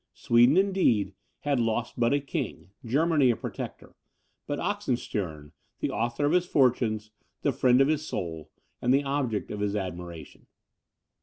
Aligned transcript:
Sweden, 0.15 0.57
indeed, 0.57 1.13
had 1.41 1.59
lost 1.59 1.99
but 1.99 2.11
a 2.11 2.19
king, 2.19 2.71
Germany 2.83 3.29
a 3.29 3.35
protector; 3.35 3.93
but 4.47 4.57
Oxenstiern, 4.57 5.51
the 5.79 5.91
author 5.91 6.25
of 6.25 6.31
his 6.31 6.47
fortunes, 6.47 7.11
the 7.43 7.51
friend 7.53 7.79
of 7.81 7.87
his 7.87 8.03
soul, 8.03 8.49
and 8.81 8.91
the 8.91 9.03
object 9.03 9.51
of 9.51 9.59
his 9.59 9.75
admiration. 9.75 10.47